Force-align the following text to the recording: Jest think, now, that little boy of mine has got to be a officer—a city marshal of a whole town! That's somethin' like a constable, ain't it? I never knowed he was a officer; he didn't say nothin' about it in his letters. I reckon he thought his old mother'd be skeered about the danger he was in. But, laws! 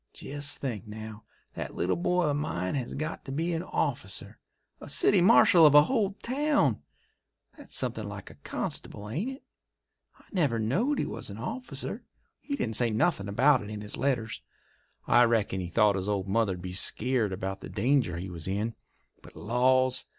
Jest 0.13 0.57
think, 0.57 0.87
now, 0.87 1.25
that 1.53 1.75
little 1.75 1.95
boy 1.95 2.23
of 2.23 2.35
mine 2.35 2.73
has 2.73 2.95
got 2.95 3.23
to 3.25 3.31
be 3.31 3.53
a 3.53 3.63
officer—a 3.63 4.89
city 4.89 5.21
marshal 5.21 5.63
of 5.63 5.75
a 5.75 5.83
whole 5.83 6.13
town! 6.23 6.81
That's 7.55 7.75
somethin' 7.75 8.09
like 8.09 8.31
a 8.31 8.41
constable, 8.41 9.07
ain't 9.07 9.29
it? 9.29 9.43
I 10.17 10.23
never 10.31 10.57
knowed 10.57 10.97
he 10.97 11.05
was 11.05 11.29
a 11.29 11.35
officer; 11.35 12.03
he 12.39 12.55
didn't 12.55 12.77
say 12.77 12.89
nothin' 12.89 13.29
about 13.29 13.61
it 13.61 13.69
in 13.69 13.81
his 13.81 13.95
letters. 13.95 14.41
I 15.05 15.23
reckon 15.25 15.59
he 15.59 15.67
thought 15.69 15.95
his 15.95 16.09
old 16.09 16.27
mother'd 16.27 16.63
be 16.63 16.73
skeered 16.73 17.31
about 17.31 17.59
the 17.59 17.69
danger 17.69 18.17
he 18.17 18.31
was 18.31 18.47
in. 18.47 18.73
But, 19.21 19.35
laws! 19.35 20.05